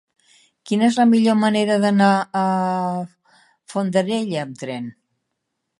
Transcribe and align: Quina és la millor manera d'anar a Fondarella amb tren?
Quina 0.69 0.87
és 0.91 0.95
la 0.99 1.05
millor 1.09 1.37
manera 1.41 1.75
d'anar 1.83 2.09
a 2.41 2.45
Fondarella 3.75 4.45
amb 4.47 4.63
tren? 4.65 4.91